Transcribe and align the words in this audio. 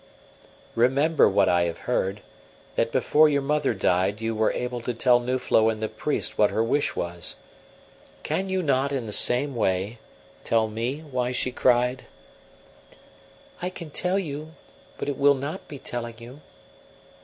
"Remember 0.73 1.29
what 1.29 1.47
I 1.47 1.65
have 1.65 1.77
heard, 1.85 2.21
that 2.75 2.91
before 2.91 3.29
your 3.29 3.43
mother 3.43 3.75
died 3.75 4.19
you 4.19 4.33
were 4.33 4.51
able 4.51 4.81
to 4.81 4.95
tell 4.95 5.19
Nuflo 5.19 5.69
and 5.69 5.79
the 5.79 5.87
priest 5.87 6.39
what 6.39 6.49
her 6.49 6.63
wish 6.63 6.95
was. 6.95 7.35
Can 8.23 8.49
you 8.49 8.63
not, 8.63 8.91
in 8.91 9.05
the 9.05 9.13
same 9.13 9.55
way, 9.55 9.99
tell 10.43 10.67
me 10.67 11.01
why 11.01 11.31
she 11.31 11.51
cried?" 11.51 12.07
"I 13.61 13.69
can 13.69 13.91
tell 13.91 14.17
you, 14.17 14.55
but 14.97 15.07
it 15.07 15.19
will 15.19 15.35
not 15.35 15.67
be 15.67 15.77
telling 15.77 16.15
you." 16.17 16.41